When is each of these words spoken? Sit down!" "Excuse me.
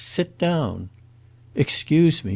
Sit 0.03 0.39
down!" 0.39 0.89
"Excuse 1.53 2.25
me. 2.25 2.29